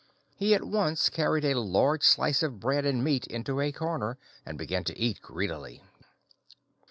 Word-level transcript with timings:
He 0.35 0.55
at 0.55 0.63
once 0.63 1.09
carried 1.11 1.45
a 1.45 1.59
large 1.59 2.01
slice 2.01 2.41
of 2.41 2.59
bread 2.59 2.87
and 2.87 3.03
meat 3.03 3.27
into 3.27 3.59
a 3.61 3.71
corner, 3.71 4.17
and 4.47 4.57
began 4.57 4.83
to 4.85 4.97
eat 4.97 5.21
greedily. 5.21 5.83